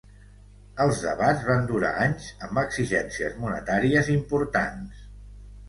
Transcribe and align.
Els 0.85 1.01
debats 1.07 1.45
van 1.49 1.67
durar 1.73 1.91
anys 2.07 2.31
amb 2.47 2.61
exigències 2.63 3.39
monetàries 3.47 4.13
importants. 4.19 5.09